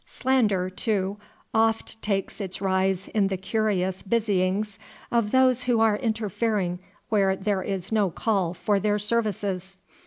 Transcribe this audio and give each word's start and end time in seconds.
Slander, 0.03 0.67
too, 0.71 1.17
oft 1.53 2.01
takes 2.01 2.41
its 2.41 2.59
rise 2.59 3.07
in 3.09 3.27
the 3.27 3.37
curious 3.37 4.01
busyings 4.01 4.79
of 5.11 5.29
those 5.29 5.65
who 5.65 5.79
are 5.79 5.95
interfering 5.95 6.79
where 7.09 7.35
there 7.35 7.61
is 7.61 7.91
no 7.91 8.09
call 8.09 8.55
for 8.55 8.79
their 8.79 8.97
services. 8.97 9.77